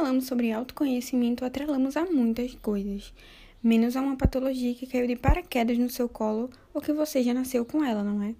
falamos 0.00 0.24
sobre 0.24 0.50
autoconhecimento, 0.50 1.44
atrelamos 1.44 1.94
a 1.94 2.06
muitas 2.06 2.54
coisas, 2.54 3.12
menos 3.62 3.98
a 3.98 4.00
uma 4.00 4.16
patologia 4.16 4.74
que 4.74 4.86
caiu 4.86 5.06
de 5.06 5.14
paraquedas 5.14 5.76
no 5.76 5.90
seu 5.90 6.08
colo 6.08 6.48
ou 6.72 6.80
que 6.80 6.90
você 6.90 7.22
já 7.22 7.34
nasceu 7.34 7.66
com 7.66 7.84
ela, 7.84 8.02
não 8.02 8.22
é? 8.22 8.34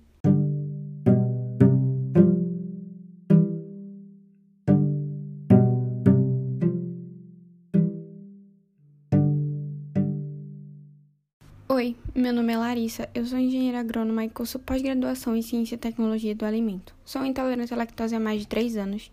Oi, 11.68 11.94
meu 12.14 12.32
nome 12.32 12.54
é 12.54 12.56
Larissa, 12.56 13.06
eu 13.14 13.26
sou 13.26 13.38
engenheira 13.38 13.80
agrônoma 13.80 14.24
e 14.24 14.30
curso 14.30 14.58
pós-graduação 14.58 15.36
em 15.36 15.42
Ciência 15.42 15.74
e 15.74 15.78
Tecnologia 15.78 16.34
do 16.34 16.46
Alimento. 16.46 16.94
Sou 17.04 17.22
intolerante 17.22 17.74
à 17.74 17.76
lactose 17.76 18.16
há 18.16 18.20
mais 18.20 18.40
de 18.40 18.48
3 18.48 18.78
anos 18.78 19.12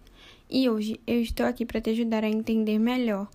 e 0.49 0.69
hoje 0.69 0.99
eu 1.05 1.21
estou 1.21 1.45
aqui 1.45 1.65
para 1.65 1.81
te 1.81 1.89
ajudar 1.89 2.23
a 2.23 2.29
entender 2.29 2.79
melhor 2.79 3.27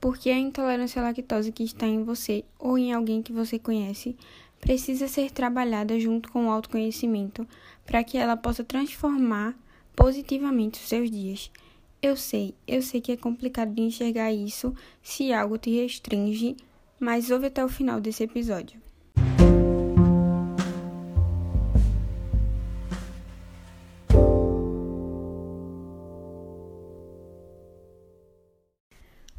por 0.00 0.16
que 0.16 0.30
a 0.30 0.38
intolerância 0.38 1.00
à 1.00 1.04
lactose 1.04 1.52
que 1.52 1.62
está 1.62 1.86
em 1.86 2.04
você 2.04 2.44
ou 2.58 2.78
em 2.78 2.92
alguém 2.92 3.22
que 3.22 3.32
você 3.32 3.58
conhece 3.58 4.16
precisa 4.60 5.08
ser 5.08 5.30
trabalhada 5.30 5.98
junto 5.98 6.30
com 6.30 6.46
o 6.46 6.50
autoconhecimento 6.50 7.46
para 7.84 8.02
que 8.04 8.18
ela 8.18 8.36
possa 8.36 8.64
transformar 8.64 9.54
positivamente 9.94 10.80
os 10.80 10.88
seus 10.88 11.10
dias. 11.10 11.50
Eu 12.02 12.16
sei, 12.16 12.54
eu 12.66 12.82
sei 12.82 13.00
que 13.00 13.12
é 13.12 13.16
complicado 13.16 13.74
de 13.74 13.82
enxergar 13.82 14.32
isso 14.32 14.74
se 15.02 15.32
algo 15.32 15.58
te 15.58 15.70
restringe 15.70 16.56
mas 16.98 17.30
ouve 17.30 17.46
até 17.46 17.64
o 17.64 17.68
final 17.68 18.00
desse 18.00 18.24
episódio. 18.24 18.85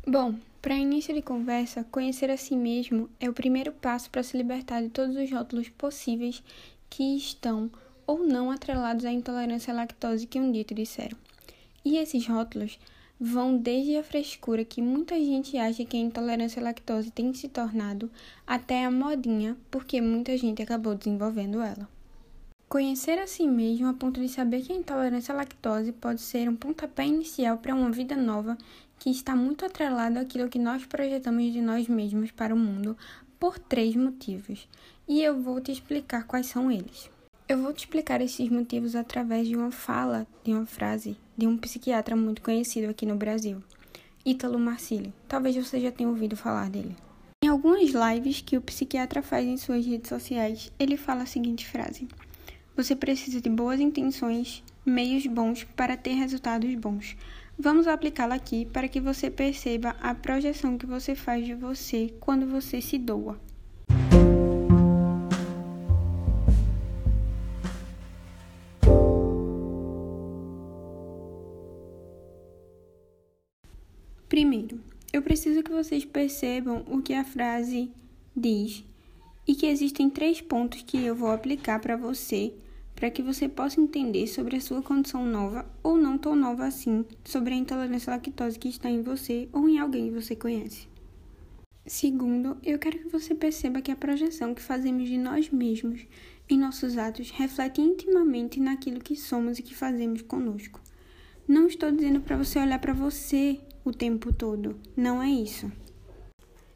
Bom, 0.09 0.35
para 0.61 0.73
início 0.73 1.13
de 1.13 1.21
conversa, 1.21 1.85
conhecer 1.91 2.31
a 2.31 2.37
si 2.37 2.55
mesmo 2.55 3.09
é 3.19 3.29
o 3.29 3.33
primeiro 3.33 3.73
passo 3.73 4.09
para 4.09 4.23
se 4.23 4.37
libertar 4.37 4.81
de 4.81 4.87
todos 4.87 5.17
os 5.17 5.29
rótulos 5.29 5.67
possíveis 5.67 6.41
que 6.89 7.17
estão 7.17 7.69
ou 8.05 8.19
não 8.25 8.49
atrelados 8.49 9.03
à 9.03 9.11
intolerância 9.11 9.73
à 9.73 9.75
lactose 9.75 10.25
que 10.25 10.39
um 10.39 10.49
dia 10.49 10.63
te 10.63 10.73
disseram. 10.73 11.17
E 11.83 11.97
esses 11.97 12.25
rótulos 12.25 12.79
vão 13.19 13.57
desde 13.57 13.97
a 13.97 14.03
frescura 14.03 14.63
que 14.63 14.81
muita 14.81 15.15
gente 15.15 15.57
acha 15.57 15.83
que 15.83 15.97
a 15.97 15.99
intolerância 15.99 16.61
à 16.61 16.63
lactose 16.63 17.11
tem 17.11 17.33
se 17.33 17.49
tornado, 17.49 18.09
até 18.47 18.85
a 18.85 18.89
modinha, 18.89 19.57
porque 19.69 19.99
muita 19.99 20.37
gente 20.37 20.61
acabou 20.61 20.95
desenvolvendo 20.95 21.61
ela. 21.61 21.85
Conhecer 22.69 23.17
a 23.17 23.25
si 23.25 23.47
mesmo 23.47 23.87
a 23.87 23.93
ponto 23.93 24.19
de 24.19 24.27
saber 24.27 24.61
que 24.61 24.73
a 24.73 24.75
intolerância 24.75 25.33
à 25.33 25.37
lactose 25.37 25.93
pode 25.93 26.19
ser 26.19 26.49
um 26.49 26.55
pontapé 26.55 27.05
inicial 27.05 27.57
para 27.57 27.73
uma 27.73 27.89
vida 27.89 28.13
nova 28.13 28.57
que 28.99 29.09
está 29.09 29.33
muito 29.33 29.65
atrelado 29.65 30.19
àquilo 30.19 30.49
que 30.49 30.59
nós 30.59 30.85
projetamos 30.85 31.53
de 31.53 31.61
nós 31.61 31.87
mesmos 31.87 32.29
para 32.29 32.53
o 32.53 32.57
mundo 32.57 32.97
por 33.39 33.57
três 33.57 33.95
motivos, 33.95 34.67
e 35.07 35.23
eu 35.23 35.41
vou 35.41 35.61
te 35.61 35.71
explicar 35.71 36.25
quais 36.25 36.47
são 36.47 36.69
eles. 36.69 37.09
Eu 37.47 37.61
vou 37.61 37.71
te 37.71 37.85
explicar 37.85 38.19
esses 38.19 38.49
motivos 38.49 38.97
através 38.97 39.47
de 39.47 39.55
uma 39.55 39.71
fala, 39.71 40.27
de 40.43 40.51
uma 40.51 40.65
frase, 40.65 41.15
de 41.37 41.47
um 41.47 41.57
psiquiatra 41.57 42.17
muito 42.17 42.41
conhecido 42.41 42.89
aqui 42.89 43.05
no 43.05 43.15
Brasil, 43.15 43.63
Ítalo 44.25 44.59
Marcilli. 44.59 45.13
Talvez 45.25 45.55
você 45.55 45.79
já 45.79 45.89
tenha 45.89 46.09
ouvido 46.09 46.35
falar 46.35 46.69
dele. 46.69 46.97
Em 47.41 47.47
algumas 47.47 47.91
lives 47.91 48.41
que 48.41 48.57
o 48.57 48.61
psiquiatra 48.61 49.21
faz 49.21 49.47
em 49.47 49.55
suas 49.55 49.85
redes 49.85 50.09
sociais, 50.09 50.69
ele 50.77 50.97
fala 50.97 51.23
a 51.23 51.27
seguinte 51.27 51.65
frase: 51.65 52.09
Você 52.77 52.95
precisa 52.95 53.41
de 53.41 53.49
boas 53.49 53.79
intenções, 53.79 54.63
meios 54.85 55.25
bons 55.25 55.63
para 55.75 55.97
ter 55.97 56.13
resultados 56.13 56.75
bons. 56.75 57.17
Vamos 57.57 57.87
aplicá-la 57.87 58.35
aqui 58.35 58.65
para 58.65 58.87
que 58.87 59.01
você 59.01 59.31
perceba 59.31 59.95
a 59.99 60.13
projeção 60.13 60.77
que 60.77 60.85
você 60.85 61.15
faz 61.15 61.43
de 61.43 61.55
você 61.55 62.13
quando 62.19 62.45
você 62.45 62.79
se 62.79 62.99
doa. 62.99 63.41
Primeiro, 74.29 74.79
eu 75.11 75.23
preciso 75.23 75.63
que 75.63 75.71
vocês 75.71 76.05
percebam 76.05 76.85
o 76.85 77.01
que 77.01 77.15
a 77.15 77.23
frase 77.23 77.89
diz 78.35 78.83
e 79.47 79.55
que 79.55 79.65
existem 79.65 80.11
três 80.11 80.41
pontos 80.41 80.83
que 80.83 81.03
eu 81.03 81.15
vou 81.15 81.31
aplicar 81.31 81.79
para 81.79 81.97
você, 81.97 82.53
para 82.97 83.11
que 83.11 83.21
você 83.21 83.47
possa 83.47 83.79
entender 83.79 84.25
sobre 84.25 84.57
a 84.57 84.59
sua 84.59 84.81
condição 84.81 85.23
nova 85.23 85.63
ou 85.83 85.95
não 85.95 86.17
tão 86.17 86.35
nova 86.35 86.65
assim, 86.65 87.05
sobre 87.23 87.53
a 87.53 87.57
intolerância 87.57 88.11
à 88.11 88.15
lactose 88.15 88.57
que 88.57 88.69
está 88.69 88.89
em 88.89 89.03
você 89.03 89.47
ou 89.53 89.69
em 89.69 89.77
alguém 89.77 90.07
que 90.07 90.19
você 90.19 90.35
conhece. 90.35 90.87
Segundo, 91.85 92.57
eu 92.63 92.79
quero 92.79 92.97
que 92.97 93.07
você 93.07 93.35
perceba 93.35 93.81
que 93.81 93.91
a 93.91 93.95
projeção 93.95 94.55
que 94.55 94.63
fazemos 94.63 95.07
de 95.07 95.15
nós 95.15 95.51
mesmos 95.51 96.07
em 96.49 96.57
nossos 96.57 96.97
atos 96.97 97.29
reflete 97.29 97.81
intimamente 97.81 98.59
naquilo 98.59 98.99
que 98.99 99.15
somos 99.15 99.59
e 99.59 99.63
que 99.63 99.75
fazemos 99.75 100.23
conosco. 100.23 100.81
Não 101.47 101.67
estou 101.67 101.91
dizendo 101.91 102.19
para 102.21 102.35
você 102.35 102.57
olhar 102.57 102.79
para 102.79 102.93
você 102.93 103.59
o 103.85 103.91
tempo 103.91 104.33
todo. 104.33 104.75
Não 104.95 105.21
é 105.21 105.29
isso. 105.29 105.71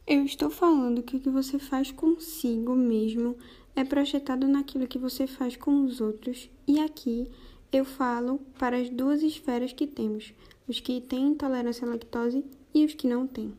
Eu 0.06 0.24
estou 0.24 0.52
falando 0.52 1.02
que 1.02 1.18
o 1.18 1.20
que 1.20 1.30
você 1.32 1.58
faz 1.58 1.92
consigo 1.92 2.76
mesmo 2.76 3.36
é 3.76 3.84
projetado 3.84 4.48
naquilo 4.48 4.88
que 4.88 4.98
você 4.98 5.28
faz 5.28 5.56
com 5.56 5.84
os 5.84 6.02
outros, 6.02 6.50
e 6.68 6.80
aqui 6.80 7.30
eu 7.72 7.86
falo 7.86 8.40
para 8.60 8.78
as 8.78 8.90
duas 8.90 9.22
esferas 9.24 9.72
que 9.74 9.88
temos: 9.88 10.34
os 10.68 10.80
que 10.80 11.00
têm 11.02 11.28
intolerância 11.28 11.88
à 11.88 11.90
lactose 11.90 12.44
e 12.74 12.86
os 12.86 12.94
que 12.94 13.08
não 13.08 13.26
têm. 13.26 13.54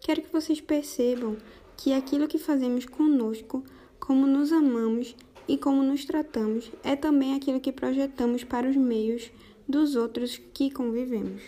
Quero 0.00 0.22
que 0.22 0.32
vocês 0.32 0.60
percebam 0.60 1.36
que 1.76 1.92
aquilo 1.92 2.28
que 2.28 2.38
fazemos 2.38 2.84
conosco, 2.84 3.64
como 3.98 4.26
nos 4.26 4.52
amamos 4.52 5.16
e 5.48 5.56
como 5.56 5.82
nos 5.82 6.04
tratamos, 6.04 6.70
é 6.82 6.94
também 6.94 7.34
aquilo 7.34 7.60
que 7.60 7.72
projetamos 7.72 8.44
para 8.44 8.68
os 8.68 8.76
meios 8.76 9.30
dos 9.68 9.96
outros 9.96 10.40
que 10.52 10.70
convivemos. 10.70 11.42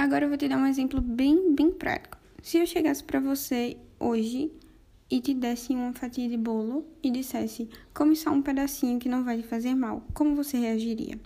Agora 0.00 0.24
eu 0.24 0.30
vou 0.30 0.38
te 0.38 0.48
dar 0.48 0.56
um 0.56 0.64
exemplo 0.64 0.98
bem, 0.98 1.54
bem 1.54 1.70
prático. 1.70 2.16
Se 2.42 2.56
eu 2.56 2.66
chegasse 2.66 3.04
para 3.04 3.20
você 3.20 3.76
hoje 3.98 4.50
e 5.10 5.20
te 5.20 5.34
desse 5.34 5.74
uma 5.74 5.92
fatia 5.92 6.26
de 6.26 6.38
bolo 6.38 6.86
e 7.02 7.10
dissesse, 7.10 7.68
come 7.92 8.16
só 8.16 8.30
um 8.30 8.40
pedacinho 8.40 8.98
que 8.98 9.10
não 9.10 9.22
vai 9.22 9.36
lhe 9.36 9.42
fazer 9.42 9.74
mal, 9.74 10.02
como 10.14 10.34
você 10.34 10.56
reagiria? 10.56 11.20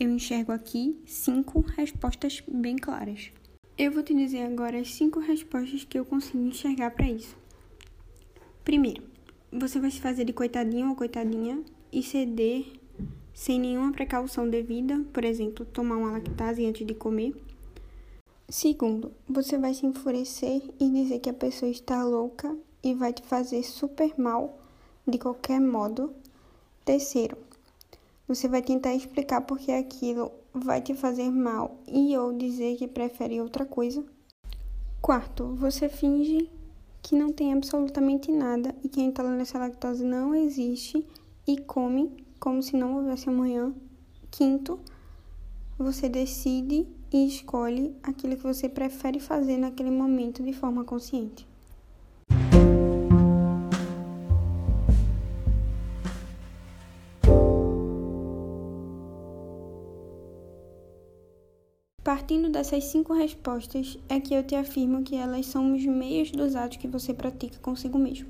Eu 0.00 0.10
enxergo 0.10 0.50
aqui 0.50 1.00
cinco 1.06 1.60
respostas 1.60 2.42
bem 2.48 2.74
claras. 2.74 3.30
Eu 3.78 3.92
vou 3.92 4.02
te 4.02 4.12
dizer 4.12 4.42
agora 4.42 4.80
as 4.80 4.92
cinco 4.92 5.20
respostas 5.20 5.84
que 5.84 5.96
eu 5.96 6.04
consigo 6.04 6.42
enxergar 6.42 6.90
para 6.90 7.08
isso. 7.08 7.36
Primeiro, 8.64 9.04
você 9.52 9.78
vai 9.78 9.92
se 9.92 10.00
fazer 10.00 10.24
de 10.24 10.32
coitadinho 10.32 10.88
ou 10.88 10.96
coitadinha 10.96 11.62
e 11.92 12.02
ceder 12.02 12.66
sem 13.32 13.60
nenhuma 13.60 13.92
precaução 13.92 14.50
devida, 14.50 14.98
por 15.12 15.24
exemplo, 15.24 15.64
tomar 15.64 15.98
uma 15.98 16.10
lactase 16.10 16.66
antes 16.66 16.84
de 16.84 16.94
comer. 16.94 17.32
Segundo, 18.50 19.12
você 19.28 19.58
vai 19.58 19.74
se 19.74 19.84
enfurecer 19.84 20.62
e 20.80 20.88
dizer 20.88 21.18
que 21.18 21.28
a 21.28 21.34
pessoa 21.34 21.70
está 21.70 22.02
louca 22.02 22.56
e 22.82 22.94
vai 22.94 23.12
te 23.12 23.22
fazer 23.22 23.62
super 23.62 24.18
mal 24.18 24.58
de 25.06 25.18
qualquer 25.18 25.60
modo. 25.60 26.14
Terceiro, 26.82 27.36
você 28.26 28.48
vai 28.48 28.62
tentar 28.62 28.94
explicar 28.94 29.42
porque 29.42 29.70
aquilo 29.70 30.32
vai 30.54 30.80
te 30.80 30.94
fazer 30.94 31.30
mal 31.30 31.76
e 31.86 32.16
ou 32.16 32.32
dizer 32.32 32.78
que 32.78 32.88
prefere 32.88 33.38
outra 33.38 33.66
coisa. 33.66 34.02
Quarto, 35.02 35.54
você 35.54 35.86
finge 35.86 36.50
que 37.02 37.14
não 37.14 37.30
tem 37.30 37.52
absolutamente 37.52 38.32
nada 38.32 38.74
e 38.82 38.88
que 38.88 39.00
a 39.00 39.04
intolerância 39.04 39.58
à 39.58 39.66
lactose 39.66 40.02
não 40.02 40.34
existe 40.34 41.06
e 41.46 41.58
come 41.58 42.24
como 42.40 42.62
se 42.62 42.78
não 42.78 42.96
houvesse 42.96 43.28
amanhã. 43.28 43.74
Quinto, 44.30 44.80
você 45.78 46.08
decide 46.08 46.86
e 47.12 47.26
escolhe 47.26 47.94
aquilo 48.02 48.36
que 48.36 48.42
você 48.42 48.68
prefere 48.68 49.18
fazer 49.18 49.56
naquele 49.56 49.90
momento 49.90 50.42
de 50.42 50.52
forma 50.52 50.84
consciente. 50.84 51.46
Partindo 62.08 62.48
dessas 62.48 62.84
cinco 62.84 63.12
respostas, 63.12 63.98
é 64.08 64.18
que 64.18 64.32
eu 64.32 64.42
te 64.42 64.54
afirmo 64.54 65.02
que 65.02 65.14
elas 65.14 65.44
são 65.44 65.74
os 65.74 65.84
meios 65.84 66.30
dos 66.30 66.56
atos 66.56 66.78
que 66.78 66.88
você 66.88 67.12
pratica 67.12 67.58
consigo 67.58 67.98
mesmo. 67.98 68.28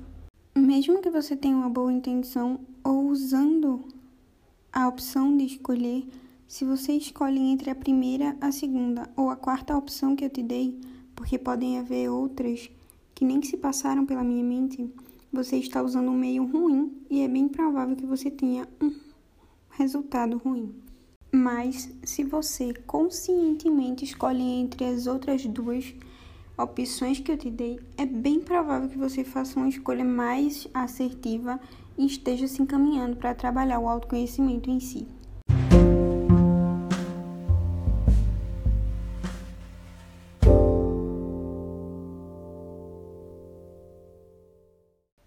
Mesmo 0.53 1.01
que 1.01 1.09
você 1.09 1.35
tenha 1.35 1.55
uma 1.55 1.69
boa 1.69 1.91
intenção 1.91 2.59
ou 2.83 3.07
usando 3.07 3.85
a 4.73 4.85
opção 4.87 5.35
de 5.37 5.45
escolher 5.45 6.05
se 6.49 6.65
você 6.65 6.93
escolhe 6.93 7.39
entre 7.39 7.69
a 7.69 7.75
primeira, 7.75 8.35
a 8.41 8.51
segunda 8.51 9.07
ou 9.15 9.29
a 9.29 9.35
quarta 9.35 9.77
opção 9.77 10.15
que 10.15 10.25
eu 10.25 10.31
te 10.31 10.41
dei, 10.41 10.81
porque 11.15 11.37
podem 11.37 11.77
haver 11.77 12.09
outras 12.09 12.71
que 13.13 13.23
nem 13.23 13.39
se 13.43 13.55
passaram 13.55 14.03
pela 14.03 14.23
minha 14.23 14.43
mente, 14.43 14.91
você 15.31 15.57
está 15.57 15.83
usando 15.83 16.09
um 16.09 16.17
meio 16.17 16.43
ruim 16.47 16.91
e 17.07 17.21
é 17.21 17.27
bem 17.27 17.47
provável 17.47 17.95
que 17.95 18.05
você 18.07 18.31
tenha 18.31 18.67
um 18.81 18.91
resultado 19.69 20.39
ruim. 20.39 20.73
Mas 21.31 21.87
se 22.03 22.23
você 22.23 22.73
conscientemente 22.73 24.03
escolhe 24.03 24.41
entre 24.41 24.85
as 24.85 25.05
outras 25.05 25.45
duas 25.45 25.93
opções 26.57 27.19
que 27.19 27.31
eu 27.31 27.37
te 27.37 27.51
dei, 27.51 27.79
é 27.95 28.07
bem 28.07 28.39
provável 28.39 28.89
que 28.89 28.97
você 28.97 29.23
faça 29.23 29.59
uma 29.59 29.69
escolha 29.69 30.03
mais 30.03 30.67
assertiva 30.73 31.59
e 31.95 32.07
esteja 32.07 32.47
se 32.47 32.59
encaminhando 32.59 33.17
para 33.17 33.35
trabalhar 33.35 33.77
o 33.77 33.87
autoconhecimento 33.87 34.71
em 34.71 34.79
si. 34.79 35.05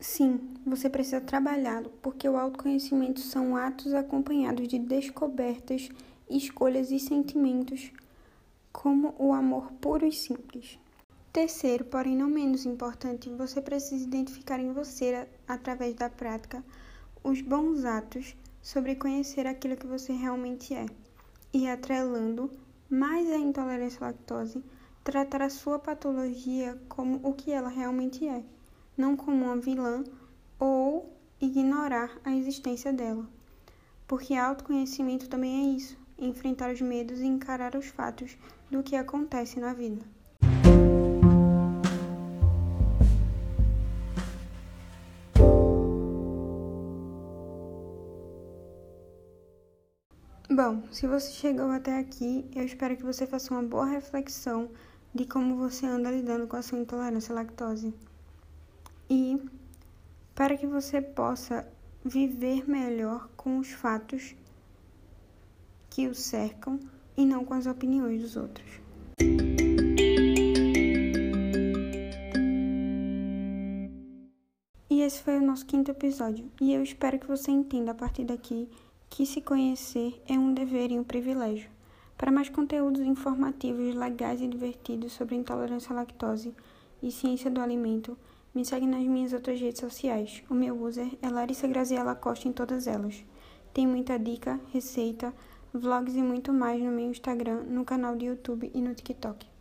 Sim, 0.03 0.41
você 0.67 0.91
precisa 0.91 1.21
trabalhá-lo, 1.21 1.89
porque 2.03 2.29
o 2.29 2.37
autoconhecimento 2.37 3.21
são 3.21 3.55
atos 3.55 3.95
acompanhados 3.95 4.67
de 4.67 4.77
descobertas, 4.77 5.91
escolhas 6.29 6.91
e 6.91 6.99
sentimentos, 6.99 7.93
como 8.73 9.15
o 9.17 9.33
amor 9.33 9.71
puro 9.75 10.05
e 10.05 10.11
simples. 10.11 10.77
Terceiro, 11.33 11.85
porém 11.85 12.17
não 12.17 12.29
menos 12.29 12.67
importante, 12.67 13.31
você 13.31 13.63
precisa 13.63 14.03
identificar 14.03 14.59
em 14.59 14.73
você, 14.73 15.29
através 15.47 15.95
da 15.95 16.11
prática, 16.11 16.65
os 17.23 17.41
bons 17.41 17.85
atos 17.85 18.35
sobre 18.61 18.97
conhecer 18.97 19.47
aquilo 19.47 19.77
que 19.77 19.87
você 19.87 20.13
realmente 20.13 20.75
é 20.75 20.87
e, 21.55 21.69
atrelando 21.69 22.51
mais 22.91 23.31
a 23.31 23.39
intolerância 23.39 24.01
à 24.01 24.07
lactose, 24.09 24.65
tratar 25.05 25.43
a 25.43 25.49
sua 25.49 25.79
patologia 25.79 26.77
como 26.89 27.21
o 27.23 27.33
que 27.35 27.53
ela 27.53 27.69
realmente 27.69 28.27
é 28.27 28.43
não 28.97 29.17
como 29.17 29.47
uma 29.47 29.57
vilã 29.57 30.05
ou 30.59 31.17
ignorar 31.41 32.17
a 32.25 32.35
existência 32.35 32.93
dela. 32.93 33.27
Porque 34.07 34.35
autoconhecimento 34.35 35.29
também 35.29 35.61
é 35.61 35.77
isso: 35.77 35.97
enfrentar 36.19 36.73
os 36.73 36.81
medos 36.81 37.21
e 37.21 37.27
encarar 37.27 37.75
os 37.75 37.87
fatos 37.87 38.37
do 38.71 38.83
que 38.83 38.97
acontece 38.97 39.59
na 39.59 39.73
vida. 39.73 40.05
Bom, 50.51 50.83
se 50.93 51.07
você 51.07 51.33
chegou 51.33 51.71
até 51.71 51.99
aqui, 51.99 52.45
eu 52.55 52.63
espero 52.63 52.95
que 52.95 53.03
você 53.03 53.27
faça 53.27 53.55
uma 53.55 53.63
boa 53.63 53.87
reflexão 53.87 54.71
de 55.15 55.25
como 55.25 55.57
você 55.57 55.87
anda 55.87 56.11
lidando 56.11 56.47
com 56.47 56.57
a 56.57 56.63
sua 56.63 56.79
intolerância 56.79 57.33
à 57.33 57.37
lactose 57.37 57.95
e 59.13 59.39
para 60.35 60.57
que 60.57 60.67
você 60.67 61.03
possa 61.03 61.69
viver 62.03 62.67
melhor 62.67 63.29
com 63.37 63.59
os 63.59 63.71
fatos 63.71 64.35
que 65.91 66.09
o 66.09 66.15
cercam 66.15 66.81
e 67.15 67.27
não 67.27 67.45
com 67.45 67.53
as 67.53 67.67
opiniões 67.67 68.23
dos 68.23 68.37
outros. 68.39 68.81
E 74.89 75.03
esse 75.03 75.23
foi 75.23 75.37
o 75.37 75.43
nosso 75.43 75.67
quinto 75.67 75.91
episódio, 75.91 76.51
e 76.59 76.73
eu 76.73 76.83
espero 76.83 77.19
que 77.19 77.27
você 77.27 77.51
entenda 77.51 77.91
a 77.91 77.95
partir 77.95 78.25
daqui 78.25 78.67
que 79.11 79.27
se 79.27 79.43
conhecer 79.43 80.23
é 80.27 80.39
um 80.39 80.55
dever 80.55 80.91
e 80.91 80.99
um 80.99 81.05
privilégio. 81.05 81.71
Para 82.17 82.33
mais 82.33 82.49
conteúdos 82.49 83.03
informativos, 83.03 83.95
legais 83.95 84.41
e 84.41 84.49
divertidos 84.49 85.13
sobre 85.13 85.35
intolerância 85.35 85.93
à 85.93 85.97
lactose 85.97 86.55
e 87.03 87.11
ciência 87.11 87.51
do 87.51 87.61
alimento, 87.61 88.17
me 88.55 88.65
segue 88.65 88.87
nas 88.87 89.05
minhas 89.05 89.33
outras 89.33 89.61
redes 89.61 89.81
sociais. 89.81 90.43
O 90.51 90.55
meu 90.55 90.81
user 90.83 91.09
é 91.23 91.29
Larissa 91.29 91.67
Graziela 91.67 92.15
Costa 92.15 92.49
em 92.49 92.53
todas 92.53 92.87
elas. 92.87 93.25
Tem 93.73 93.87
muita 93.87 94.19
dica, 94.19 94.61
receita, 94.73 95.35
vlogs 95.73 96.15
e 96.15 96.23
muito 96.23 96.53
mais 96.53 96.83
no 96.83 96.91
meu 96.91 97.11
Instagram, 97.11 97.63
no 97.63 97.85
canal 97.85 98.15
do 98.15 98.25
YouTube 98.25 98.71
e 98.75 98.81
no 98.81 98.95
TikTok. 98.95 99.52